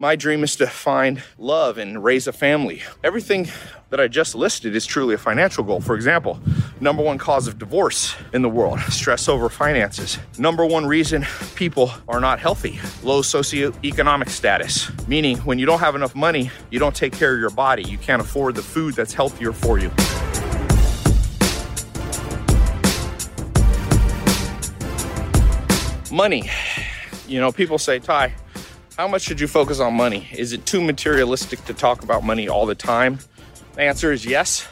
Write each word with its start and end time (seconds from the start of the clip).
My 0.00 0.14
dream 0.14 0.44
is 0.44 0.54
to 0.54 0.68
find 0.68 1.24
love 1.38 1.76
and 1.76 2.04
raise 2.04 2.28
a 2.28 2.32
family. 2.32 2.82
Everything 3.02 3.48
that 3.90 3.98
I 3.98 4.06
just 4.06 4.36
listed 4.36 4.76
is 4.76 4.86
truly 4.86 5.16
a 5.16 5.18
financial 5.18 5.64
goal. 5.64 5.80
For 5.80 5.96
example, 5.96 6.38
number 6.80 7.02
one 7.02 7.18
cause 7.18 7.48
of 7.48 7.58
divorce 7.58 8.14
in 8.32 8.42
the 8.42 8.48
world, 8.48 8.78
stress 8.90 9.28
over 9.28 9.48
finances. 9.48 10.16
Number 10.38 10.64
one 10.64 10.86
reason 10.86 11.26
people 11.56 11.90
are 12.06 12.20
not 12.20 12.38
healthy, 12.38 12.78
low 13.02 13.22
socioeconomic 13.22 14.28
status, 14.28 14.88
meaning 15.08 15.38
when 15.38 15.58
you 15.58 15.66
don't 15.66 15.80
have 15.80 15.96
enough 15.96 16.14
money, 16.14 16.48
you 16.70 16.78
don't 16.78 16.94
take 16.94 17.12
care 17.12 17.34
of 17.34 17.40
your 17.40 17.50
body. 17.50 17.82
You 17.82 17.98
can't 17.98 18.22
afford 18.22 18.54
the 18.54 18.62
food 18.62 18.94
that's 18.94 19.12
healthier 19.12 19.52
for 19.52 19.80
you. 19.80 19.90
Money. 26.14 26.48
You 27.26 27.40
know, 27.40 27.50
people 27.52 27.78
say, 27.78 27.98
Tai, 27.98 28.32
how 28.98 29.06
much 29.06 29.22
should 29.22 29.38
you 29.38 29.46
focus 29.46 29.78
on 29.78 29.94
money? 29.94 30.28
Is 30.32 30.52
it 30.52 30.66
too 30.66 30.80
materialistic 30.80 31.64
to 31.66 31.72
talk 31.72 32.02
about 32.02 32.24
money 32.24 32.48
all 32.48 32.66
the 32.66 32.74
time? 32.74 33.20
The 33.74 33.82
answer 33.82 34.10
is 34.10 34.26
yes. 34.26 34.66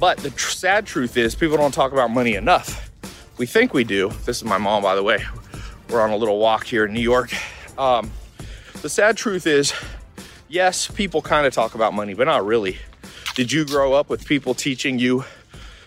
But 0.00 0.18
the 0.18 0.30
tr- 0.30 0.50
sad 0.50 0.84
truth 0.84 1.16
is, 1.16 1.36
people 1.36 1.56
don't 1.56 1.72
talk 1.72 1.92
about 1.92 2.10
money 2.10 2.34
enough. 2.34 2.90
We 3.38 3.46
think 3.46 3.72
we 3.72 3.84
do. 3.84 4.10
This 4.24 4.38
is 4.38 4.44
my 4.44 4.58
mom, 4.58 4.82
by 4.82 4.96
the 4.96 5.02
way. 5.04 5.24
We're 5.88 6.02
on 6.02 6.10
a 6.10 6.16
little 6.16 6.40
walk 6.40 6.66
here 6.66 6.86
in 6.86 6.92
New 6.92 7.00
York. 7.00 7.32
Um, 7.78 8.10
the 8.82 8.88
sad 8.88 9.16
truth 9.16 9.46
is, 9.46 9.72
yes, 10.48 10.88
people 10.88 11.22
kind 11.22 11.46
of 11.46 11.54
talk 11.54 11.76
about 11.76 11.94
money, 11.94 12.14
but 12.14 12.24
not 12.24 12.44
really. 12.44 12.78
Did 13.36 13.52
you 13.52 13.64
grow 13.64 13.92
up 13.92 14.10
with 14.10 14.26
people 14.26 14.54
teaching 14.54 14.98
you 14.98 15.24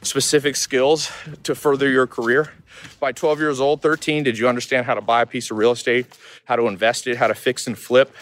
specific 0.01 0.55
skills 0.55 1.11
to 1.43 1.55
further 1.55 1.89
your 1.89 2.07
career? 2.07 2.53
By 2.99 3.11
12 3.11 3.39
years 3.39 3.59
old, 3.59 3.81
13, 3.81 4.23
did 4.23 4.37
you 4.37 4.47
understand 4.47 4.85
how 4.85 4.93
to 4.93 5.01
buy 5.01 5.21
a 5.21 5.25
piece 5.25 5.51
of 5.51 5.57
real 5.57 5.71
estate, 5.71 6.07
how 6.45 6.55
to 6.55 6.67
invest 6.67 7.07
it, 7.07 7.17
how 7.17 7.27
to 7.27 7.35
fix 7.35 7.67
and 7.67 7.77
flip? 7.77 8.13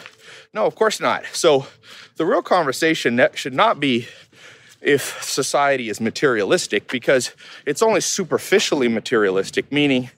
No, 0.53 0.65
of 0.65 0.75
course 0.75 0.99
not. 0.99 1.25
So 1.33 1.67
the 2.15 2.25
real 2.25 2.41
conversation 2.41 3.21
should 3.35 3.53
not 3.53 3.79
be 3.79 4.07
if 4.81 5.21
society 5.23 5.89
is 5.89 5.99
materialistic 5.99 6.87
because 6.87 7.31
it's 7.65 7.81
only 7.81 8.01
superficially 8.01 8.87
materialistic, 8.87 9.71
meaning, 9.71 10.09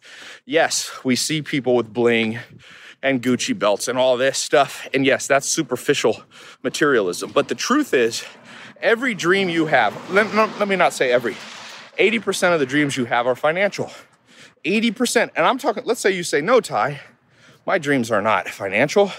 yes, 0.46 0.92
we 1.04 1.16
see 1.16 1.42
people 1.42 1.76
with 1.76 1.94
bling 1.94 2.40
and 3.02 3.22
Gucci 3.22 3.58
belts 3.58 3.88
and 3.88 3.98
all 3.98 4.18
this 4.18 4.38
stuff. 4.38 4.88
And 4.94 5.06
yes, 5.06 5.28
that's 5.28 5.48
superficial 5.48 6.24
materialism. 6.64 7.32
But 7.32 7.48
the 7.48 7.56
truth 7.56 7.94
is, 7.94 8.24
every 8.82 9.14
dream 9.14 9.50
you 9.50 9.66
have, 9.68 10.10
let, 10.12 10.34
let 10.34 10.68
me 10.68 10.76
not 10.76 10.94
say 10.94 11.12
every, 11.12 11.36
80% 11.98 12.54
of 12.54 12.60
the 12.60 12.66
dreams 12.66 12.98
you 12.98 13.06
have 13.06 13.28
are 13.28 13.36
financial. 13.36 13.92
80%. 14.66 15.32
And 15.36 15.46
I'm 15.46 15.58
talking, 15.58 15.84
let's 15.86 16.02
say 16.02 16.12
you 16.12 16.24
say, 16.24 16.42
no, 16.42 16.60
Tai, 16.60 17.00
my 17.66 17.78
dreams 17.78 18.10
are 18.12 18.22
not 18.22 18.50
financial. 18.50 19.12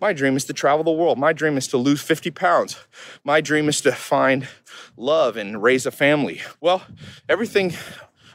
My 0.00 0.12
dream 0.12 0.36
is 0.36 0.44
to 0.44 0.52
travel 0.52 0.84
the 0.84 0.92
world. 0.92 1.18
My 1.18 1.32
dream 1.32 1.56
is 1.56 1.66
to 1.68 1.78
lose 1.78 2.02
50 2.02 2.30
pounds. 2.30 2.76
My 3.24 3.40
dream 3.40 3.68
is 3.68 3.80
to 3.82 3.92
find 3.92 4.46
love 4.96 5.36
and 5.36 5.62
raise 5.62 5.86
a 5.86 5.90
family. 5.90 6.42
Well, 6.60 6.82
everything 7.28 7.72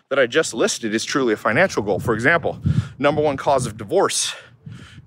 that 0.10 0.18
I 0.20 0.26
just 0.26 0.54
listed 0.54 0.94
is 0.94 1.06
truly 1.06 1.34
a 1.34 1.38
financial 1.38 1.84
goal. 1.84 2.00
For 2.00 2.14
example, 2.14 2.60
number 2.98 3.22
one 3.22 3.38
cause 3.38 3.66
of 3.66 3.78
divorce 3.78 4.34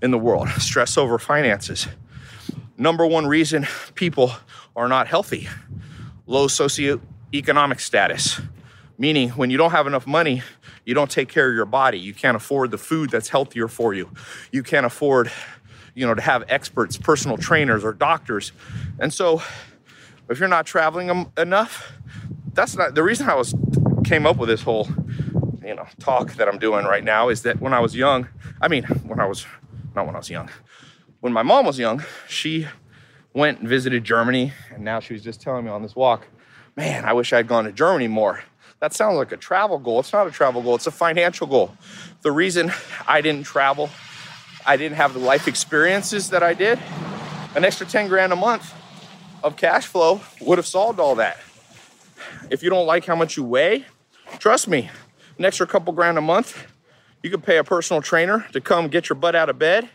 in 0.01 0.11
the 0.11 0.19
world, 0.19 0.49
stress 0.59 0.97
over 0.97 1.19
finances. 1.19 1.89
Number 2.79 3.07
one 3.07 3.27
reason 3.27 3.67
people 3.95 4.33
are 4.77 4.89
not 4.89 5.07
healthy, 5.07 5.49
low 6.27 6.47
socioeconomic 6.47 7.81
status. 7.81 8.41
Meaning, 8.99 9.31
when 9.31 9.51
you 9.51 9.57
don't 9.57 9.73
have 9.73 9.87
enough 9.87 10.07
money, 10.07 10.43
you 10.85 10.95
don't 10.95 11.11
take 11.11 11.29
care 11.29 11.49
of 11.49 11.55
your 11.55 11.65
body. 11.65 11.99
You 11.99 12.15
can't 12.15 12.37
afford 12.37 12.71
the 12.71 12.79
food 12.79 13.11
that's 13.11 13.29
healthier 13.29 13.69
for 13.69 13.95
you. 13.95 14.11
You 14.53 14.63
can't 14.63 14.87
afford, 14.87 15.33
you 15.95 16.07
know, 16.07 16.15
to 16.15 16.23
have 16.23 16.45
experts, 16.49 16.97
personal 16.97 17.37
trainers, 17.37 17.85
or 17.85 17.93
doctors. 17.93 18.53
And 18.99 19.13
so, 19.13 19.43
if 20.29 20.39
you're 20.39 20.49
not 20.49 20.67
traveling 20.67 21.31
enough, 21.37 21.93
that's 22.53 22.77
not 22.77 22.95
the 22.95 23.03
reason 23.03 23.29
I 23.29 23.35
was 23.35 23.55
came 24.05 24.27
up 24.27 24.37
with 24.37 24.49
this 24.49 24.63
whole, 24.63 24.89
you 25.65 25.75
know, 25.75 25.87
talk 25.99 26.35
that 26.35 26.49
I'm 26.49 26.59
doing 26.59 26.85
right 26.85 27.05
now. 27.05 27.29
Is 27.29 27.43
that 27.43 27.61
when 27.61 27.73
I 27.73 27.81
was 27.81 27.97
young, 27.97 28.29
I 28.61 28.69
mean, 28.69 28.85
when 28.85 29.21
I 29.21 29.27
was 29.27 29.47
not 29.95 30.07
when 30.07 30.15
I 30.15 30.19
was 30.19 30.31
young, 30.31 30.49
when 31.21 31.33
my 31.33 31.43
mom 31.43 31.67
was 31.67 31.79
young, 31.79 32.05
she 32.29 32.67
went 33.35 33.61
and 33.61 33.69
visited 33.69 34.05
Germany, 34.05 34.53
and 34.71 34.85
now 34.85 35.01
she 35.01 35.15
was 35.15 35.23
just 35.23 35.41
telling 35.41 35.65
me 35.65 35.71
on 35.71 35.83
this 35.83 35.97
walk, 35.97 36.27
man, 36.77 37.05
I 37.05 37.13
wish 37.13 37.33
I'd 37.33 37.49
gone 37.49 37.65
to 37.65 37.73
Germany 37.73 38.09
more. 38.09 38.43
That 38.81 38.93
sounds 38.93 39.17
like 39.17 39.33
a 39.33 39.37
travel 39.37 39.79
goal. 39.79 40.01
It's 40.01 40.13
not 40.13 40.27
a 40.27 40.31
travel 40.31 40.61
goal, 40.63 40.75
it's 40.75 40.87
a 40.87 40.91
financial 40.91 41.47
goal. 41.47 41.75
The 42.23 42.33
reason 42.33 42.73
I 43.07 43.21
didn't 43.21 43.45
travel, 43.45 43.91
I 44.67 44.77
didn't 44.77 44.97
have 44.97 45.15
the 45.15 45.21
life 45.21 45.49
experiences 45.49 46.31
that 46.31 46.43
I 46.43 46.55
did, 46.55 46.79
an 47.55 47.65
extra 47.65 47.87
10 47.87 48.09
grand 48.09 48.33
a 48.33 48.37
month 48.37 48.75
of 49.43 49.57
cash 49.57 49.87
flow 49.87 50.21
would 50.41 50.59
have 50.59 50.67
solved 50.67 51.01
all 51.01 51.17
that. 51.17 51.39
If 52.51 52.63
you 52.63 52.71
don't 52.71 52.87
like 52.87 53.05
how 53.05 53.17
much 53.17 53.37
you 53.37 53.45
weigh, 53.45 53.87
trust 54.39 54.69
me, 54.69 54.91
an 55.39 55.45
extra 55.45 55.67
couple 55.67 55.93
grand 55.93 56.19
a 56.19 56.21
month, 56.21 56.67
you 57.23 57.31
could 57.31 57.43
pay 57.43 57.59
a 57.59 57.65
personal 57.65 58.03
trainer 58.03 58.47
to 58.53 58.61
come 58.61 58.89
get 58.89 59.09
your 59.09 59.17
butt 59.17 59.35
out 59.35 59.49
of 59.49 59.59
bed. 59.59 59.89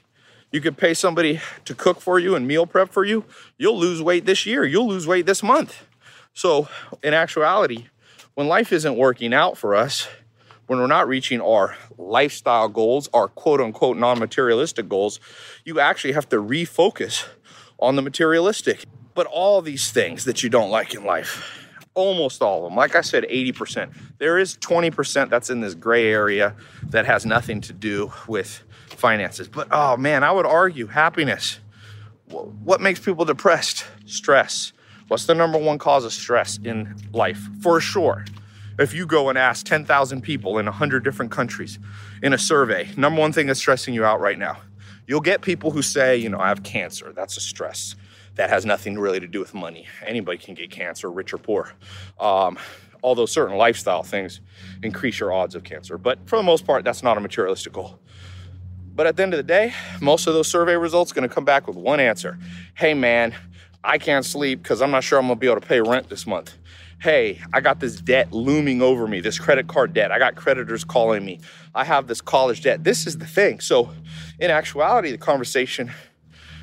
You 0.52 0.62
could 0.62 0.78
pay 0.78 0.94
somebody 0.94 1.42
to 1.66 1.76
cook 1.76 2.00
for 2.00 2.20
you 2.20 2.36
and 2.36 2.48
meal 2.48 2.66
prep 2.66 2.92
for 2.92 3.04
you. 3.04 3.26
You'll 3.58 3.78
lose 3.78 4.02
weight 4.02 4.26
this 4.26 4.46
year. 4.46 4.66
You'll 4.66 4.88
lose 4.88 5.06
weight 5.06 5.26
this 5.26 5.44
month. 5.44 5.86
So, 6.34 6.70
in 7.04 7.14
actuality, 7.14 7.88
when 8.36 8.48
life 8.48 8.72
isn't 8.72 8.96
working 8.96 9.34
out 9.34 9.58
for 9.58 9.76
us, 9.76 10.08
when 10.68 10.80
we're 10.80 10.88
not 10.88 11.08
reaching 11.08 11.42
our 11.42 11.76
lifestyle 11.98 12.70
goals, 12.70 13.10
our 13.14 13.28
quote 13.28 13.60
unquote 13.60 13.98
non 13.98 14.20
materialistic 14.20 14.88
goals, 14.88 15.20
you 15.66 15.80
actually 15.80 16.14
have 16.14 16.30
to 16.30 16.38
refocus 16.38 17.26
on 17.80 17.96
the 17.96 18.02
materialistic. 18.02 18.86
But 19.16 19.26
all 19.28 19.62
these 19.62 19.92
things 19.92 20.26
that 20.26 20.44
you 20.44 20.50
don't 20.50 20.70
like 20.70 20.94
in 20.94 21.04
life, 21.04 21.68
almost 21.96 22.42
all 22.42 22.66
of 22.66 22.70
them, 22.70 22.78
like 22.78 22.96
I 22.96 23.02
said, 23.02 23.24
80%, 23.24 23.92
there 24.20 24.38
is 24.38 24.56
20% 24.58 25.30
that's 25.30 25.50
in 25.50 25.62
this 25.62 25.74
gray 25.74 26.08
area 26.08 26.56
that 26.90 27.06
has 27.06 27.26
nothing 27.26 27.60
to 27.62 27.74
do 27.74 28.14
with 28.28 28.64
finances. 28.98 29.48
But 29.48 29.68
oh 29.72 29.98
man, 29.98 30.24
I 30.24 30.32
would 30.32 30.46
argue 30.46 30.88
happiness. 30.88 31.60
What 32.30 32.82
makes 32.82 33.00
people 33.00 33.24
depressed? 33.26 33.86
Stress. 34.06 34.74
What's 35.08 35.26
the 35.26 35.36
number 35.36 35.58
one 35.58 35.78
cause 35.78 36.04
of 36.04 36.12
stress 36.12 36.60
in 36.62 36.96
life? 37.14 37.40
For 37.62 37.80
sure. 37.80 38.26
If 38.78 38.94
you 38.94 39.06
go 39.06 39.30
and 39.30 39.38
ask 39.38 39.66
10,000 39.66 40.22
people 40.22 40.60
in 40.60 40.66
100 40.66 41.04
different 41.04 41.32
countries 41.32 41.80
in 42.22 42.34
a 42.34 42.38
survey, 42.38 42.90
number 42.98 43.22
one 43.22 43.32
thing 43.32 43.48
that's 43.48 43.60
stressing 43.60 43.94
you 43.94 44.04
out 44.04 44.20
right 44.20 44.38
now, 44.38 44.58
you'll 45.08 45.22
get 45.22 45.42
people 45.42 45.72
who 45.72 45.82
say, 45.82 46.18
you 46.18 46.30
know, 46.30 46.40
I 46.40 46.50
have 46.50 46.62
cancer. 46.64 47.14
That's 47.16 47.38
a 47.38 47.40
stress. 47.40 47.96
That 48.36 48.50
has 48.50 48.66
nothing 48.66 49.00
really 49.00 49.20
to 49.20 49.28
do 49.28 49.40
with 49.40 49.54
money. 49.54 49.88
Anybody 50.06 50.38
can 50.38 50.54
get 50.54 50.70
cancer, 50.70 51.10
rich 51.10 51.34
or 51.34 51.38
poor. 51.38 51.74
Um, 52.20 52.60
although 53.02 53.26
certain 53.26 53.58
lifestyle 53.58 54.04
things 54.04 54.42
increase 54.84 55.20
your 55.20 55.32
odds 55.32 55.56
of 55.56 55.64
cancer. 55.64 55.98
But 55.98 56.20
for 56.28 56.36
the 56.36 56.44
most 56.44 56.66
part, 56.66 56.84
that's 56.84 57.02
not 57.02 57.18
a 57.18 57.22
materialistic 57.22 57.74
goal. 57.74 58.00
But 58.98 59.06
at 59.06 59.16
the 59.16 59.22
end 59.22 59.36
of 59.36 59.38
the 59.38 59.44
day, 59.44 59.74
most 60.02 60.26
of 60.26 60.34
those 60.34 60.48
survey 60.48 60.76
results 60.76 61.12
are 61.12 61.16
going 61.16 61.30
to 61.30 61.34
come 61.34 61.46
back 61.46 61.68
with 61.68 61.78
one 61.78 62.00
answer. 62.00 62.40
Hey 62.74 62.96
man, 62.96 63.36
I 63.84 64.00
can't 64.00 64.26
sleep 64.26 64.64
because 64.64 64.82
I'm 64.82 64.90
not 64.90 65.04
sure 65.04 65.20
I'm 65.20 65.28
gonna 65.28 65.36
be 65.36 65.46
able 65.46 65.62
to 65.62 65.68
pay 65.68 65.80
rent 65.82 66.10
this 66.10 66.26
month. 66.26 66.58
Hey, 67.00 67.40
I 67.54 67.62
got 67.62 67.80
this 67.80 68.02
debt 68.02 68.34
looming 68.34 68.82
over 68.82 69.08
me, 69.08 69.20
this 69.20 69.38
credit 69.38 69.68
card 69.68 69.94
debt. 69.94 70.12
I 70.12 70.18
got 70.18 70.36
creditors 70.36 70.84
calling 70.84 71.24
me. 71.24 71.40
I 71.76 71.84
have 71.84 72.08
this 72.08 72.22
college 72.22 72.64
debt. 72.64 72.84
This 72.84 73.06
is 73.06 73.20
the 73.20 73.28
thing. 73.28 73.60
So, 73.60 73.92
in 74.40 74.50
actuality, 74.50 75.12
the 75.12 75.20
conversation 75.20 75.92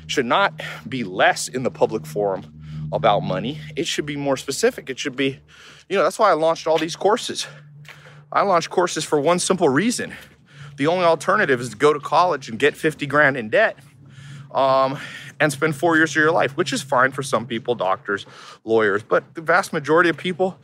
should 0.07 0.25
not 0.25 0.61
be 0.89 1.05
less 1.05 1.47
in 1.47 1.63
the 1.63 1.71
public 1.71 2.05
forum 2.05 2.53
about 2.91 3.21
money. 3.21 3.61
It 3.77 3.87
should 3.87 4.05
be 4.05 4.17
more 4.17 4.35
specific. 4.35 4.89
It 4.89 4.99
should 4.99 5.15
be, 5.15 5.39
you 5.87 5.95
know, 5.95 6.03
that's 6.03 6.19
why 6.19 6.31
I 6.31 6.33
launched 6.33 6.67
all 6.67 6.77
these 6.77 6.97
courses. 6.97 7.47
I 8.29 8.41
launched 8.41 8.69
courses 8.69 9.05
for 9.05 9.21
one 9.21 9.39
simple 9.39 9.69
reason. 9.69 10.13
The 10.75 10.87
only 10.87 11.05
alternative 11.05 11.61
is 11.61 11.69
to 11.69 11.77
go 11.77 11.93
to 11.93 11.99
college 11.99 12.49
and 12.49 12.59
get 12.59 12.75
50 12.75 13.05
grand 13.07 13.37
in 13.37 13.49
debt. 13.49 13.77
Um, 14.51 14.99
and 15.39 15.51
spend 15.51 15.75
four 15.75 15.97
years 15.97 16.11
of 16.11 16.15
your 16.15 16.31
life, 16.31 16.55
which 16.55 16.71
is 16.71 16.81
fine 16.81 17.11
for 17.11 17.21
some 17.21 17.45
people, 17.45 17.75
doctors, 17.75 18.25
lawyers, 18.63 19.03
but 19.03 19.35
the 19.35 19.41
vast 19.41 19.73
majority 19.73 20.09
of 20.09 20.17
people, 20.17 20.57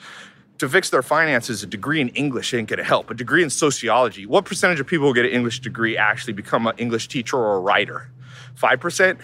to 0.60 0.70
fix 0.70 0.92
their 0.92 1.02
finances, 1.02 1.64
a 1.64 1.68
degree 1.68 2.00
in 2.00 2.10
English 2.10 2.54
ain't 2.54 2.70
gonna 2.70 2.84
help. 2.84 3.10
A 3.10 3.16
degree 3.16 3.42
in 3.42 3.50
sociology, 3.50 4.26
what 4.28 4.46
percentage 4.46 4.80
of 4.80 4.86
people 4.86 5.08
who 5.08 5.14
get 5.14 5.26
an 5.26 5.32
English 5.32 5.60
degree 5.60 5.98
actually 5.98 6.34
become 6.34 6.68
an 6.68 6.76
English 6.78 7.08
teacher 7.08 7.36
or 7.36 7.56
a 7.56 7.60
writer? 7.60 8.12
5%? 8.56 9.20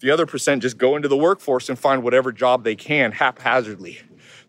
The 0.00 0.10
other 0.10 0.26
percent 0.26 0.62
just 0.62 0.78
go 0.78 0.96
into 0.96 1.06
the 1.06 1.16
workforce 1.16 1.68
and 1.68 1.78
find 1.78 2.02
whatever 2.02 2.32
job 2.32 2.64
they 2.64 2.74
can 2.74 3.12
haphazardly. 3.12 4.00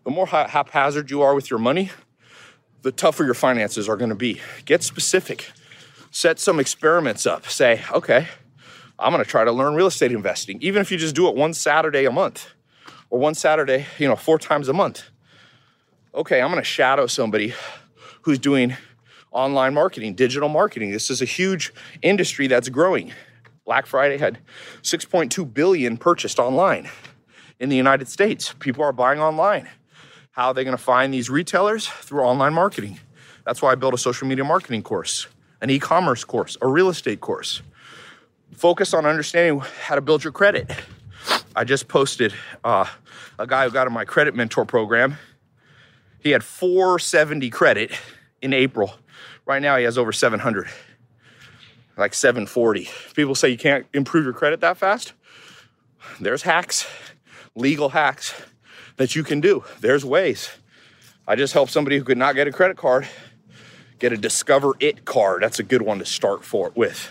The 0.02 0.10
more 0.10 0.26
haphazard 0.26 1.12
you 1.12 1.22
are 1.22 1.32
with 1.32 1.48
your 1.48 1.60
money, 1.60 1.92
the 2.84 2.92
tougher 2.92 3.24
your 3.24 3.34
finances 3.34 3.88
are 3.88 3.96
gonna 3.96 4.14
be. 4.14 4.40
Get 4.64 4.84
specific. 4.84 5.50
Set 6.12 6.38
some 6.38 6.60
experiments 6.60 7.26
up. 7.26 7.48
Say, 7.48 7.82
okay, 7.92 8.28
I'm 8.98 9.12
going 9.12 9.22
to 9.24 9.28
try 9.28 9.44
to 9.44 9.50
learn 9.50 9.74
real 9.74 9.88
estate 9.88 10.12
investing, 10.12 10.62
even 10.62 10.80
if 10.80 10.90
you 10.92 10.96
just 10.96 11.16
do 11.16 11.28
it 11.28 11.34
one 11.34 11.52
Saturday 11.52 12.04
a 12.04 12.12
month 12.12 12.52
or 13.10 13.18
one 13.18 13.34
Saturday, 13.34 13.86
you 13.98 14.06
know, 14.06 14.16
four 14.16 14.38
times 14.38 14.68
a 14.68 14.72
month. 14.72 15.10
Okay, 16.14 16.40
I'm 16.40 16.50
going 16.50 16.62
to 16.62 16.64
shadow 16.64 17.08
somebody 17.08 17.54
who's 18.22 18.38
doing 18.38 18.76
online 19.32 19.74
marketing, 19.74 20.14
digital 20.14 20.48
marketing. 20.48 20.92
This 20.92 21.10
is 21.10 21.20
a 21.20 21.24
huge 21.24 21.72
industry 22.02 22.46
that's 22.46 22.68
growing. 22.68 23.12
Black 23.64 23.86
Friday 23.86 24.18
had 24.18 24.38
6.2 24.82 25.52
billion 25.52 25.96
purchased 25.96 26.38
online 26.38 26.88
in 27.58 27.68
the 27.68 27.76
United 27.76 28.06
States. 28.06 28.54
People 28.60 28.84
are 28.84 28.92
buying 28.92 29.18
online. 29.18 29.68
How 30.34 30.48
are 30.48 30.54
they 30.54 30.64
going 30.64 30.76
to 30.76 30.82
find 30.82 31.14
these 31.14 31.30
retailers? 31.30 31.86
Through 31.86 32.22
online 32.22 32.54
marketing. 32.54 32.98
That's 33.46 33.62
why 33.62 33.70
I 33.70 33.76
built 33.76 33.94
a 33.94 33.98
social 33.98 34.26
media 34.26 34.42
marketing 34.42 34.82
course, 34.82 35.28
an 35.60 35.70
e 35.70 35.78
commerce 35.78 36.24
course, 36.24 36.56
a 36.60 36.66
real 36.66 36.88
estate 36.88 37.20
course. 37.20 37.62
Focus 38.50 38.94
on 38.94 39.06
understanding 39.06 39.62
how 39.84 39.94
to 39.94 40.00
build 40.00 40.24
your 40.24 40.32
credit. 40.32 40.68
I 41.54 41.62
just 41.62 41.86
posted 41.86 42.34
uh, 42.64 42.86
a 43.38 43.46
guy 43.46 43.64
who 43.64 43.70
got 43.70 43.86
in 43.86 43.92
my 43.92 44.04
credit 44.04 44.34
mentor 44.34 44.64
program. 44.64 45.18
He 46.18 46.30
had 46.30 46.42
470 46.42 47.48
credit 47.50 47.92
in 48.42 48.52
April. 48.52 48.92
Right 49.46 49.62
now, 49.62 49.76
he 49.76 49.84
has 49.84 49.96
over 49.96 50.10
700, 50.10 50.66
like 51.96 52.12
740. 52.12 52.88
People 53.14 53.36
say 53.36 53.50
you 53.50 53.58
can't 53.58 53.86
improve 53.94 54.24
your 54.24 54.34
credit 54.34 54.60
that 54.62 54.78
fast. 54.78 55.12
There's 56.18 56.42
hacks, 56.42 56.88
legal 57.54 57.90
hacks 57.90 58.34
that 58.96 59.14
you 59.14 59.24
can 59.24 59.40
do. 59.40 59.64
There's 59.80 60.04
ways. 60.04 60.50
I 61.26 61.36
just 61.36 61.52
helped 61.52 61.72
somebody 61.72 61.98
who 61.98 62.04
could 62.04 62.18
not 62.18 62.34
get 62.34 62.46
a 62.46 62.52
credit 62.52 62.76
card 62.76 63.08
get 63.98 64.12
a 64.12 64.16
Discover 64.16 64.72
It 64.80 65.04
card. 65.06 65.42
That's 65.42 65.58
a 65.58 65.62
good 65.62 65.82
one 65.82 65.98
to 65.98 66.04
start 66.04 66.44
for 66.44 66.70
with, 66.74 67.10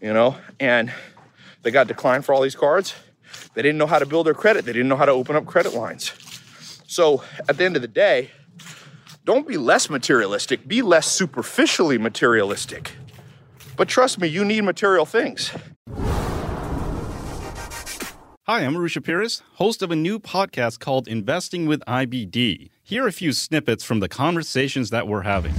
you 0.00 0.12
know. 0.12 0.36
And 0.58 0.92
they 1.62 1.70
got 1.70 1.86
declined 1.86 2.24
for 2.24 2.34
all 2.34 2.40
these 2.40 2.56
cards. 2.56 2.94
They 3.54 3.62
didn't 3.62 3.78
know 3.78 3.86
how 3.86 3.98
to 3.98 4.06
build 4.06 4.26
their 4.26 4.34
credit. 4.34 4.64
They 4.64 4.72
didn't 4.72 4.88
know 4.88 4.96
how 4.96 5.04
to 5.04 5.12
open 5.12 5.36
up 5.36 5.46
credit 5.46 5.74
lines. 5.74 6.12
So 6.86 7.22
at 7.48 7.58
the 7.58 7.64
end 7.64 7.76
of 7.76 7.82
the 7.82 7.88
day, 7.88 8.30
don't 9.24 9.46
be 9.46 9.56
less 9.56 9.90
materialistic. 9.90 10.66
Be 10.68 10.82
less 10.82 11.10
superficially 11.10 11.98
materialistic. 11.98 12.92
But 13.76 13.88
trust 13.88 14.18
me, 14.18 14.28
you 14.28 14.44
need 14.44 14.62
material 14.62 15.04
things. 15.04 15.50
Hi, 18.46 18.60
I'm 18.60 18.74
Arusha 18.74 19.00
Peiris, 19.00 19.40
host 19.54 19.80
of 19.80 19.90
a 19.90 19.96
new 19.96 20.18
podcast 20.18 20.78
called 20.78 21.08
Investing 21.08 21.64
with 21.64 21.80
IBD. 21.88 22.68
Here 22.82 23.04
are 23.04 23.08
a 23.08 23.12
few 23.12 23.32
snippets 23.32 23.82
from 23.82 24.00
the 24.00 24.08
conversations 24.10 24.90
that 24.90 25.08
we're 25.08 25.22
having. 25.22 25.54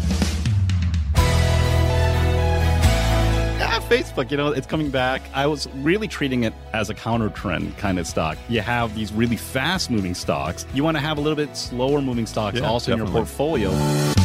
Facebook, 3.89 4.29
you 4.29 4.37
know, 4.37 4.51
it's 4.51 4.67
coming 4.67 4.91
back. 4.91 5.21
I 5.33 5.47
was 5.47 5.67
really 5.77 6.07
treating 6.07 6.43
it 6.43 6.53
as 6.73 6.91
a 6.91 6.93
counter 6.93 7.29
trend 7.29 7.75
kind 7.77 7.97
of 7.97 8.05
stock. 8.05 8.37
You 8.49 8.61
have 8.61 8.93
these 8.95 9.11
really 9.11 9.37
fast 9.37 9.89
moving 9.89 10.13
stocks. 10.13 10.67
You 10.73 10.83
want 10.83 10.97
to 10.97 11.01
have 11.01 11.17
a 11.17 11.21
little 11.21 11.35
bit 11.35 11.57
slower 11.57 12.01
moving 12.01 12.27
stocks 12.27 12.59
yeah, 12.59 12.67
also 12.67 12.91
definitely. 12.91 13.09
in 13.09 13.15
your 13.15 13.25
portfolio. 13.25 14.24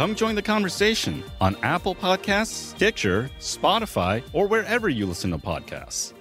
Come 0.00 0.14
join 0.14 0.34
the 0.34 0.40
conversation 0.40 1.22
on 1.42 1.58
Apple 1.62 1.94
Podcasts, 1.94 2.46
Stitcher, 2.74 3.28
Spotify, 3.38 4.22
or 4.32 4.48
wherever 4.48 4.88
you 4.88 5.04
listen 5.04 5.30
to 5.30 5.36
podcasts. 5.36 6.14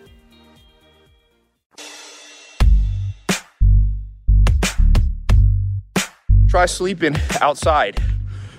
Try 6.50 6.66
sleeping 6.66 7.16
outside 7.40 8.04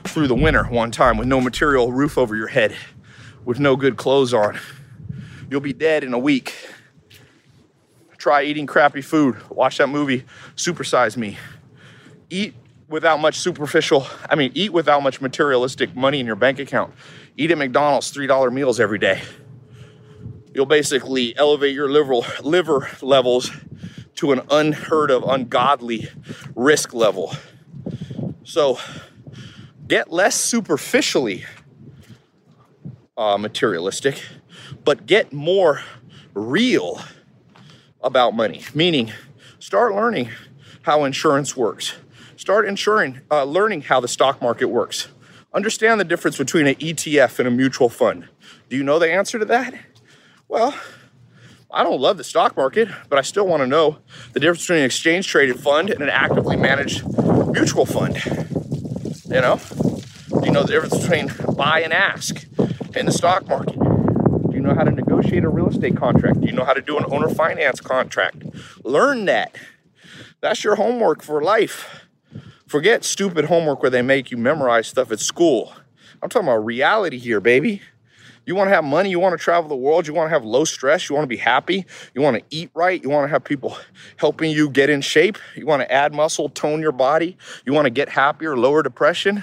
through 0.04 0.26
the 0.26 0.34
winter 0.34 0.64
one 0.64 0.90
time 0.90 1.18
with 1.18 1.28
no 1.28 1.38
material 1.38 1.92
roof 1.92 2.16
over 2.16 2.34
your 2.34 2.48
head, 2.48 2.74
with 3.44 3.60
no 3.60 3.76
good 3.76 3.98
clothes 3.98 4.32
on. 4.32 4.58
You'll 5.50 5.60
be 5.60 5.74
dead 5.74 6.02
in 6.02 6.14
a 6.14 6.18
week. 6.18 6.54
Try 8.16 8.44
eating 8.44 8.66
crappy 8.66 9.02
food. 9.02 9.36
Watch 9.50 9.76
that 9.76 9.88
movie, 9.88 10.24
Supersize 10.56 11.18
Me. 11.18 11.36
Eat 12.30 12.54
without 12.90 13.20
much 13.20 13.38
superficial, 13.38 14.06
I 14.28 14.34
mean, 14.34 14.50
eat 14.54 14.72
without 14.72 15.02
much 15.02 15.20
materialistic 15.20 15.94
money 15.94 16.18
in 16.18 16.26
your 16.26 16.36
bank 16.36 16.58
account. 16.58 16.92
Eat 17.36 17.52
at 17.52 17.56
McDonald's 17.56 18.12
$3 18.12 18.52
meals 18.52 18.80
every 18.80 18.98
day. 18.98 19.22
You'll 20.52 20.66
basically 20.66 21.36
elevate 21.36 21.72
your 21.72 21.88
liver, 21.88 22.20
liver 22.42 22.90
levels 23.00 23.52
to 24.16 24.32
an 24.32 24.40
unheard 24.50 25.12
of, 25.12 25.22
ungodly 25.22 26.08
risk 26.56 26.92
level. 26.92 27.32
So, 28.42 28.78
get 29.86 30.12
less 30.12 30.34
superficially 30.34 31.44
uh, 33.16 33.38
materialistic, 33.38 34.20
but 34.84 35.06
get 35.06 35.32
more 35.32 35.82
real 36.34 37.00
about 38.02 38.34
money. 38.34 38.64
Meaning, 38.74 39.12
start 39.60 39.94
learning 39.94 40.30
how 40.82 41.04
insurance 41.04 41.56
works. 41.56 41.94
Start 42.40 42.66
insuring, 42.66 43.20
uh, 43.30 43.44
learning 43.44 43.82
how 43.82 44.00
the 44.00 44.08
stock 44.08 44.40
market 44.40 44.68
works. 44.68 45.08
Understand 45.52 46.00
the 46.00 46.04
difference 46.04 46.38
between 46.38 46.66
an 46.66 46.74
ETF 46.76 47.38
and 47.38 47.46
a 47.46 47.50
mutual 47.50 47.90
fund. 47.90 48.30
Do 48.70 48.78
you 48.78 48.82
know 48.82 48.98
the 48.98 49.12
answer 49.12 49.38
to 49.38 49.44
that? 49.44 49.74
Well, 50.48 50.74
I 51.70 51.82
don't 51.82 52.00
love 52.00 52.16
the 52.16 52.24
stock 52.24 52.56
market, 52.56 52.88
but 53.10 53.18
I 53.18 53.22
still 53.22 53.46
want 53.46 53.60
to 53.62 53.66
know 53.66 53.98
the 54.32 54.40
difference 54.40 54.62
between 54.62 54.78
an 54.78 54.86
exchange 54.86 55.28
traded 55.28 55.60
fund 55.60 55.90
and 55.90 56.02
an 56.02 56.08
actively 56.08 56.56
managed 56.56 57.04
mutual 57.52 57.84
fund. 57.84 58.16
You 58.24 59.42
know? 59.42 59.60
Do 60.30 60.46
you 60.46 60.50
know 60.50 60.62
the 60.62 60.72
difference 60.72 60.98
between 60.98 61.30
buy 61.54 61.82
and 61.82 61.92
ask 61.92 62.46
in 62.96 63.04
the 63.04 63.12
stock 63.12 63.46
market? 63.48 63.78
Do 63.78 64.54
you 64.54 64.60
know 64.60 64.74
how 64.74 64.84
to 64.84 64.90
negotiate 64.90 65.44
a 65.44 65.50
real 65.50 65.68
estate 65.68 65.94
contract? 65.94 66.40
Do 66.40 66.46
you 66.46 66.54
know 66.54 66.64
how 66.64 66.72
to 66.72 66.80
do 66.80 66.96
an 66.96 67.04
owner 67.08 67.28
finance 67.28 67.82
contract? 67.82 68.44
Learn 68.82 69.26
that. 69.26 69.56
That's 70.40 70.64
your 70.64 70.76
homework 70.76 71.22
for 71.22 71.42
life. 71.42 72.06
Forget 72.70 73.02
stupid 73.02 73.46
homework 73.46 73.82
where 73.82 73.90
they 73.90 74.00
make 74.00 74.30
you 74.30 74.36
memorize 74.36 74.86
stuff 74.86 75.10
at 75.10 75.18
school. 75.18 75.72
I'm 76.22 76.28
talking 76.28 76.46
about 76.46 76.64
reality 76.64 77.18
here, 77.18 77.40
baby. 77.40 77.82
You 78.46 78.54
want 78.54 78.68
to 78.68 78.74
have 78.74 78.84
money, 78.84 79.10
you 79.10 79.18
want 79.18 79.36
to 79.36 79.42
travel 79.42 79.68
the 79.68 79.74
world, 79.74 80.06
you 80.06 80.14
want 80.14 80.26
to 80.26 80.30
have 80.30 80.44
low 80.44 80.64
stress, 80.64 81.08
you 81.08 81.16
want 81.16 81.24
to 81.24 81.28
be 81.28 81.36
happy, 81.36 81.84
you 82.14 82.22
want 82.22 82.36
to 82.36 82.44
eat 82.48 82.70
right, 82.72 83.02
you 83.02 83.10
want 83.10 83.24
to 83.24 83.28
have 83.28 83.42
people 83.42 83.76
helping 84.18 84.52
you 84.52 84.70
get 84.70 84.88
in 84.88 85.00
shape, 85.00 85.36
you 85.56 85.66
want 85.66 85.82
to 85.82 85.90
add 85.90 86.14
muscle, 86.14 86.48
tone 86.48 86.80
your 86.80 86.92
body, 86.92 87.36
you 87.66 87.72
want 87.72 87.86
to 87.86 87.90
get 87.90 88.08
happier, 88.08 88.56
lower 88.56 88.84
depression 88.84 89.42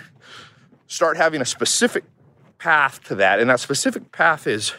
start 0.88 1.18
having 1.18 1.42
a 1.42 1.46
specific 1.46 2.06
path 2.60 3.04
to 3.04 3.16
that. 3.16 3.42
And 3.42 3.50
that 3.50 3.60
specific 3.60 4.14
path 4.14 4.48
is 4.48 4.74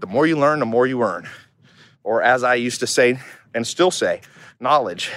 the 0.00 0.08
more 0.08 0.26
you 0.26 0.36
learn, 0.36 0.58
the 0.58 0.66
more 0.66 0.88
you 0.88 1.00
earn. 1.02 1.28
Or 2.02 2.22
as 2.22 2.42
I 2.42 2.56
used 2.56 2.80
to 2.80 2.88
say 2.88 3.20
and 3.54 3.64
still 3.64 3.92
say, 3.92 4.20
knowledge. 4.58 5.12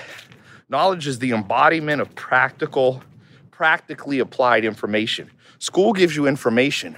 Knowledge 0.68 1.08
is 1.08 1.20
the 1.20 1.32
embodiment 1.32 2.02
of 2.02 2.14
practical, 2.16 3.04
practically 3.52 4.20
applied 4.20 4.66
information. 4.66 5.30
School 5.60 5.94
gives 5.94 6.16
you 6.16 6.28
information. 6.28 6.98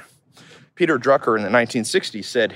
Peter 0.75 0.97
Drucker 0.97 1.37
in 1.37 1.43
the 1.43 1.49
1960s 1.49 2.25
said, 2.25 2.53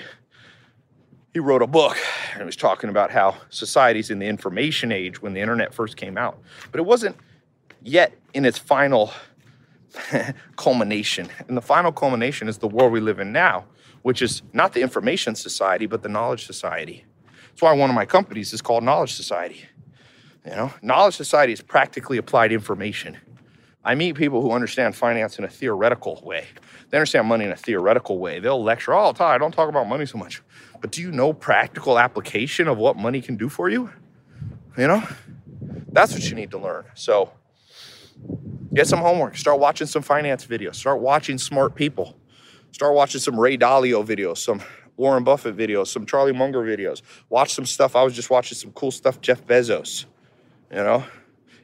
he 1.33 1.39
wrote 1.39 1.61
a 1.61 1.67
book 1.67 1.97
and 2.31 2.41
he 2.41 2.45
was 2.45 2.55
talking 2.55 2.89
about 2.89 3.11
how 3.11 3.37
society's 3.49 4.09
in 4.09 4.19
the 4.19 4.27
information 4.27 4.91
age 4.91 5.21
when 5.21 5.33
the 5.33 5.39
internet 5.39 5.73
first 5.73 5.95
came 5.97 6.17
out. 6.17 6.37
But 6.71 6.79
it 6.79 6.83
wasn't 6.83 7.15
yet 7.81 8.13
in 8.33 8.45
its 8.45 8.57
final 8.57 9.11
culmination. 10.55 11.29
And 11.47 11.55
the 11.55 11.61
final 11.61 11.91
culmination 11.91 12.47
is 12.47 12.57
the 12.57 12.67
world 12.67 12.91
we 12.91 12.99
live 12.99 13.19
in 13.19 13.31
now, 13.31 13.65
which 14.01 14.21
is 14.21 14.41
not 14.53 14.73
the 14.73 14.81
information 14.81 15.35
society, 15.35 15.85
but 15.85 16.03
the 16.03 16.09
knowledge 16.09 16.45
society. 16.45 17.05
That's 17.49 17.61
why 17.61 17.73
one 17.73 17.89
of 17.89 17.95
my 17.95 18.05
companies 18.05 18.53
is 18.53 18.61
called 18.61 18.83
Knowledge 18.83 19.13
Society. 19.13 19.65
You 20.45 20.51
know, 20.51 20.73
knowledge 20.81 21.15
society 21.15 21.53
is 21.53 21.61
practically 21.61 22.17
applied 22.17 22.51
information. 22.51 23.17
I 23.83 23.95
meet 23.95 24.15
people 24.15 24.41
who 24.41 24.51
understand 24.51 24.95
finance 24.95 25.39
in 25.39 25.45
a 25.45 25.47
theoretical 25.47 26.21
way. 26.23 26.45
They 26.89 26.97
understand 26.97 27.27
money 27.27 27.45
in 27.45 27.51
a 27.51 27.55
theoretical 27.55 28.19
way. 28.19 28.39
They'll 28.39 28.63
lecture 28.63 28.93
all 28.93 29.13
the 29.13 29.17
time. 29.17 29.33
I 29.33 29.37
don't 29.37 29.51
talk 29.51 29.69
about 29.69 29.87
money 29.87 30.05
so 30.05 30.17
much. 30.17 30.41
But 30.81 30.91
do 30.91 31.01
you 31.01 31.11
know 31.11 31.33
practical 31.33 31.97
application 31.97 32.67
of 32.67 32.77
what 32.77 32.97
money 32.97 33.21
can 33.21 33.37
do 33.37 33.49
for 33.49 33.69
you? 33.69 33.91
You 34.77 34.87
know? 34.87 35.03
That's 35.91 36.13
what 36.13 36.27
you 36.29 36.35
need 36.35 36.51
to 36.51 36.57
learn. 36.57 36.85
So 36.95 37.31
Get 38.73 38.87
some 38.87 38.99
homework. 38.99 39.35
Start 39.35 39.59
watching 39.59 39.87
some 39.87 40.01
finance 40.01 40.45
videos. 40.45 40.75
Start 40.75 41.01
watching 41.01 41.37
smart 41.37 41.75
people. 41.75 42.15
Start 42.71 42.93
watching 42.93 43.19
some 43.19 43.37
Ray 43.37 43.57
Dalio 43.57 44.05
videos, 44.05 44.37
some 44.37 44.61
Warren 44.95 45.23
Buffett 45.23 45.57
videos, 45.57 45.87
some 45.87 46.05
Charlie 46.05 46.31
Munger 46.31 46.61
videos. 46.61 47.01
Watch 47.29 47.53
some 47.53 47.65
stuff. 47.65 47.95
I 47.95 48.03
was 48.03 48.13
just 48.13 48.29
watching 48.29 48.57
some 48.57 48.71
cool 48.71 48.91
stuff, 48.91 49.19
Jeff 49.19 49.45
Bezos. 49.45 50.05
You 50.71 50.77
know, 50.77 51.03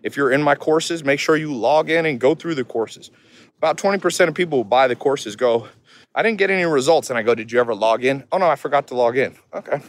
if 0.03 0.17
you're 0.17 0.31
in 0.31 0.43
my 0.43 0.55
courses, 0.55 1.03
make 1.03 1.19
sure 1.19 1.37
you 1.37 1.53
log 1.53 1.89
in 1.89 2.05
and 2.05 2.19
go 2.19 2.35
through 2.35 2.55
the 2.55 2.63
courses. 2.63 3.09
About 3.57 3.77
20% 3.77 4.27
of 4.27 4.35
people 4.35 4.59
who 4.59 4.63
buy 4.63 4.87
the 4.87 4.95
courses 4.95 5.35
go, 5.35 5.67
I 6.13 6.23
didn't 6.23 6.37
get 6.37 6.49
any 6.49 6.65
results. 6.65 7.09
And 7.09 7.17
I 7.17 7.23
go, 7.23 7.33
Did 7.33 7.51
you 7.51 7.59
ever 7.59 7.73
log 7.73 8.03
in? 8.03 8.23
Oh, 8.31 8.37
no, 8.37 8.47
I 8.47 8.55
forgot 8.55 8.87
to 8.87 8.95
log 8.95 9.17
in. 9.17 9.35
Okay. 9.53 9.81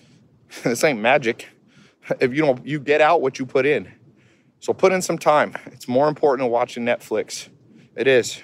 this 0.62 0.84
ain't 0.84 1.00
magic. 1.00 1.48
If 2.18 2.34
you 2.34 2.42
don't, 2.42 2.66
you 2.66 2.80
get 2.80 3.00
out 3.00 3.20
what 3.20 3.38
you 3.38 3.46
put 3.46 3.64
in. 3.66 3.92
So 4.58 4.72
put 4.72 4.90
in 4.90 5.00
some 5.00 5.16
time. 5.16 5.54
It's 5.66 5.86
more 5.86 6.08
important 6.08 6.44
than 6.44 6.50
watching 6.50 6.84
Netflix. 6.84 7.48
It 7.94 8.08
is. 8.08 8.40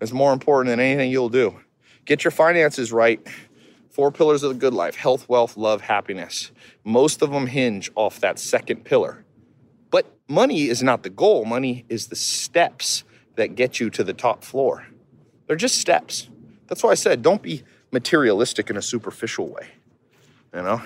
It's 0.00 0.12
more 0.12 0.32
important 0.34 0.70
than 0.70 0.80
anything 0.80 1.10
you'll 1.10 1.30
do. 1.30 1.58
Get 2.04 2.22
your 2.22 2.32
finances 2.32 2.92
right. 2.92 3.26
Four 3.90 4.12
pillars 4.12 4.42
of 4.42 4.52
the 4.52 4.58
good 4.58 4.74
life 4.74 4.96
health, 4.96 5.26
wealth, 5.28 5.56
love, 5.56 5.80
happiness. 5.80 6.50
Most 6.84 7.22
of 7.22 7.30
them 7.30 7.46
hinge 7.46 7.90
off 7.94 8.20
that 8.20 8.38
second 8.38 8.84
pillar. 8.84 9.24
But 9.90 10.06
money 10.28 10.68
is 10.68 10.82
not 10.82 11.02
the 11.02 11.10
goal, 11.10 11.44
money 11.44 11.84
is 11.88 12.08
the 12.08 12.16
steps 12.16 13.04
that 13.36 13.54
get 13.54 13.80
you 13.80 13.90
to 13.90 14.04
the 14.04 14.12
top 14.12 14.44
floor. 14.44 14.86
They're 15.46 15.56
just 15.56 15.78
steps. 15.78 16.28
That's 16.66 16.82
why 16.82 16.90
I 16.90 16.94
said 16.94 17.22
don't 17.22 17.42
be 17.42 17.62
materialistic 17.90 18.70
in 18.70 18.76
a 18.76 18.82
superficial 18.82 19.48
way. 19.48 19.68
You 20.54 20.62
know? 20.62 20.82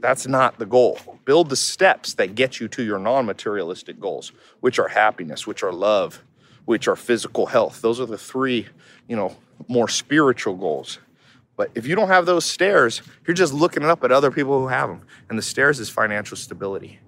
That's 0.00 0.26
not 0.26 0.58
the 0.58 0.66
goal. 0.66 0.98
Build 1.24 1.50
the 1.50 1.56
steps 1.56 2.14
that 2.14 2.34
get 2.34 2.60
you 2.60 2.68
to 2.68 2.82
your 2.82 2.98
non 2.98 3.26
materialistic 3.26 3.98
goals, 3.98 4.32
which 4.60 4.78
are 4.78 4.88
happiness, 4.88 5.46
which 5.46 5.62
are 5.62 5.72
love, 5.72 6.22
which 6.64 6.86
are 6.86 6.96
physical 6.96 7.46
health. 7.46 7.82
Those 7.82 8.00
are 8.00 8.06
the 8.06 8.18
three, 8.18 8.68
you 9.08 9.16
know, 9.16 9.36
more 9.66 9.88
spiritual 9.88 10.54
goals. 10.54 10.98
But 11.56 11.70
if 11.74 11.86
you 11.86 11.96
don't 11.96 12.08
have 12.08 12.26
those 12.26 12.44
stairs, 12.44 13.02
you're 13.26 13.34
just 13.34 13.52
looking 13.52 13.84
up 13.84 14.04
at 14.04 14.12
other 14.12 14.30
people 14.30 14.60
who 14.60 14.68
have 14.68 14.88
them. 14.88 15.02
And 15.28 15.36
the 15.36 15.42
stairs 15.42 15.80
is 15.80 15.90
financial 15.90 16.36
stability. 16.36 17.00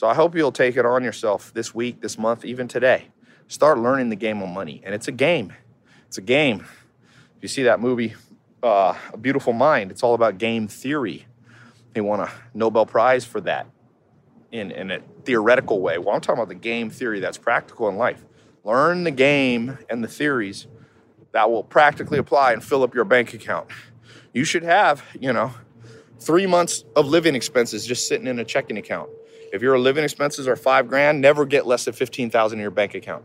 So 0.00 0.08
I 0.08 0.14
hope 0.14 0.34
you'll 0.34 0.50
take 0.50 0.78
it 0.78 0.86
on 0.86 1.04
yourself 1.04 1.52
this 1.52 1.74
week, 1.74 2.00
this 2.00 2.16
month, 2.16 2.46
even 2.46 2.68
today. 2.68 3.08
Start 3.48 3.76
learning 3.76 4.08
the 4.08 4.16
game 4.16 4.40
of 4.40 4.48
money. 4.48 4.80
And 4.82 4.94
it's 4.94 5.08
a 5.08 5.12
game. 5.12 5.52
It's 6.06 6.16
a 6.16 6.22
game. 6.22 6.64
If 7.36 7.42
you 7.42 7.48
see 7.48 7.64
that 7.64 7.80
movie, 7.80 8.14
uh, 8.62 8.94
A 9.12 9.18
Beautiful 9.18 9.52
Mind, 9.52 9.90
it's 9.90 10.02
all 10.02 10.14
about 10.14 10.38
game 10.38 10.68
theory. 10.68 11.26
They 11.92 12.00
won 12.00 12.20
a 12.20 12.30
Nobel 12.54 12.86
Prize 12.86 13.26
for 13.26 13.42
that 13.42 13.66
in, 14.50 14.70
in 14.70 14.90
a 14.90 15.00
theoretical 15.26 15.82
way. 15.82 15.98
Well, 15.98 16.14
I'm 16.14 16.22
talking 16.22 16.38
about 16.38 16.48
the 16.48 16.54
game 16.54 16.88
theory 16.88 17.20
that's 17.20 17.36
practical 17.36 17.86
in 17.90 17.98
life. 17.98 18.24
Learn 18.64 19.04
the 19.04 19.10
game 19.10 19.76
and 19.90 20.02
the 20.02 20.08
theories 20.08 20.66
that 21.32 21.50
will 21.50 21.62
practically 21.62 22.16
apply 22.16 22.54
and 22.54 22.64
fill 22.64 22.82
up 22.82 22.94
your 22.94 23.04
bank 23.04 23.34
account. 23.34 23.68
You 24.32 24.44
should 24.44 24.62
have, 24.62 25.04
you 25.20 25.34
know, 25.34 25.52
three 26.18 26.46
months 26.46 26.86
of 26.96 27.06
living 27.06 27.34
expenses 27.34 27.84
just 27.84 28.08
sitting 28.08 28.26
in 28.26 28.38
a 28.38 28.46
checking 28.46 28.78
account. 28.78 29.10
If 29.52 29.62
your 29.62 29.78
living 29.78 30.04
expenses 30.04 30.46
are 30.46 30.56
five 30.56 30.88
grand, 30.88 31.20
never 31.20 31.44
get 31.44 31.66
less 31.66 31.84
than 31.84 31.94
15,000 31.94 32.58
in 32.58 32.62
your 32.62 32.70
bank 32.70 32.94
account. 32.94 33.24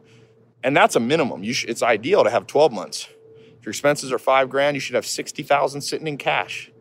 And 0.63 0.75
that's 0.75 0.95
a 0.95 0.99
minimum. 0.99 1.43
You 1.43 1.53
it's 1.67 1.83
ideal 1.83 2.23
to 2.23 2.29
have 2.29 2.47
12 2.47 2.71
months. 2.71 3.07
If 3.59 3.65
your 3.65 3.71
expenses 3.71 4.11
are 4.11 4.19
five 4.19 4.49
grand, 4.49 4.75
you 4.75 4.79
should 4.79 4.95
have 4.95 5.05
60,000 5.05 5.81
sitting 5.81 6.07
in 6.07 6.17
cash. 6.17 6.71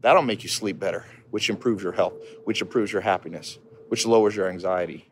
That'll 0.00 0.22
make 0.22 0.42
you 0.42 0.48
sleep 0.48 0.78
better, 0.78 1.04
which 1.30 1.50
improves 1.50 1.82
your 1.82 1.92
health, 1.92 2.14
which 2.44 2.62
improves 2.62 2.92
your 2.92 3.02
happiness, 3.02 3.58
which 3.88 4.06
lowers 4.06 4.34
your 4.34 4.48
anxiety. 4.48 5.10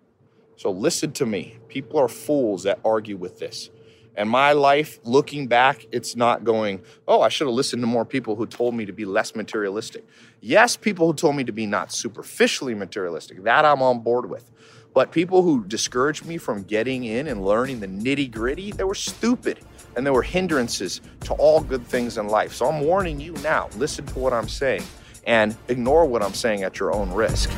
So 0.56 0.70
listen 0.70 1.12
to 1.12 1.26
me. 1.26 1.58
People 1.68 2.00
are 2.00 2.08
fools 2.08 2.62
that 2.62 2.80
argue 2.84 3.16
with 3.16 3.38
this. 3.38 3.70
And 4.18 4.28
my 4.28 4.50
life, 4.50 4.98
looking 5.04 5.46
back, 5.46 5.87
it's 5.92 6.16
not 6.16 6.42
going, 6.42 6.82
oh, 7.06 7.22
I 7.22 7.28
should 7.28 7.46
have 7.46 7.54
listened 7.54 7.82
to 7.82 7.87
more 7.87 8.04
people 8.04 8.34
who 8.34 8.46
told 8.46 8.75
me 8.75 8.84
to 8.84 8.92
be 8.92 9.04
less 9.04 9.37
materialistic. 9.37 10.04
Yes, 10.40 10.76
people 10.76 11.06
who 11.06 11.14
told 11.14 11.37
me 11.37 11.44
to 11.44 11.52
be 11.52 11.66
not 11.66 11.92
superficially 11.92 12.75
materialistic, 12.75 13.44
that 13.44 13.64
I'm 13.64 13.80
on 13.80 14.00
board 14.00 14.28
with. 14.28 14.50
But 14.92 15.12
people 15.12 15.42
who 15.42 15.62
discouraged 15.62 16.26
me 16.26 16.37
from 16.37 16.64
getting 16.64 17.04
in 17.04 17.28
and 17.28 17.44
learning 17.44 17.78
the 17.78 17.87
nitty 17.87 18.32
gritty, 18.32 18.72
they 18.72 18.82
were 18.82 18.96
stupid 18.96 19.60
and 19.94 20.04
they 20.04 20.10
were 20.10 20.22
hindrances 20.22 21.00
to 21.20 21.34
all 21.34 21.60
good 21.60 21.87
things 21.87 22.18
in 22.18 22.26
life. 22.26 22.52
So 22.52 22.66
I'm 22.66 22.80
warning 22.80 23.20
you 23.20 23.34
now 23.34 23.68
listen 23.76 24.04
to 24.06 24.18
what 24.18 24.32
I'm 24.32 24.48
saying 24.48 24.82
and 25.28 25.56
ignore 25.68 26.06
what 26.06 26.25
I'm 26.25 26.34
saying 26.34 26.64
at 26.64 26.80
your 26.80 26.92
own 26.92 27.12
risk. 27.12 27.50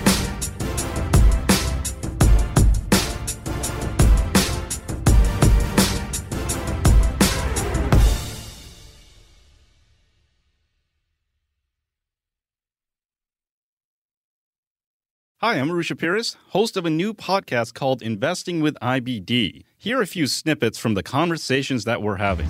Hi, 15.42 15.54
I'm 15.54 15.70
Arusha 15.70 15.96
Peiris, 15.96 16.36
host 16.48 16.76
of 16.76 16.84
a 16.84 16.90
new 16.90 17.14
podcast 17.14 17.72
called 17.72 18.02
Investing 18.02 18.60
with 18.60 18.74
IBD. 18.82 19.64
Here 19.78 19.98
are 19.98 20.02
a 20.02 20.06
few 20.06 20.26
snippets 20.26 20.76
from 20.76 20.92
the 20.92 21.02
conversations 21.02 21.84
that 21.86 22.02
we're 22.02 22.16
having. 22.16 22.46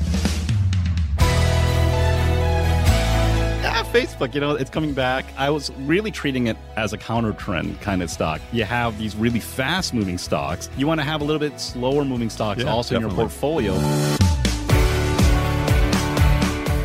Yeah, 3.60 3.84
Facebook, 3.92 4.34
you 4.34 4.40
know, 4.40 4.56
it's 4.56 4.70
coming 4.70 4.92
back. 4.92 5.24
I 5.38 5.50
was 5.50 5.70
really 5.82 6.10
treating 6.10 6.48
it 6.48 6.56
as 6.76 6.92
a 6.92 6.98
counter 6.98 7.32
trend 7.32 7.80
kind 7.80 8.02
of 8.02 8.10
stock. 8.10 8.40
You 8.50 8.64
have 8.64 8.98
these 8.98 9.14
really 9.14 9.38
fast 9.38 9.94
moving 9.94 10.18
stocks. 10.18 10.68
You 10.76 10.88
want 10.88 10.98
to 10.98 11.04
have 11.04 11.20
a 11.20 11.24
little 11.24 11.38
bit 11.38 11.60
slower 11.60 12.04
moving 12.04 12.28
stocks 12.28 12.64
Yeah, 12.64 12.72
also 12.72 12.96
in 12.96 13.02
your 13.02 13.10
portfolio. 13.12 13.74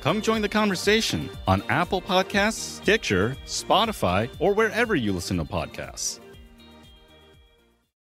Come 0.00 0.22
join 0.22 0.42
the 0.42 0.48
conversation 0.48 1.28
on 1.46 1.62
Apple 1.68 2.00
Podcasts, 2.00 2.80
Stitcher, 2.80 3.36
Spotify, 3.46 4.30
or 4.38 4.54
wherever 4.54 4.94
you 4.94 5.12
listen 5.12 5.36
to 5.38 5.44
podcasts. 5.44 6.20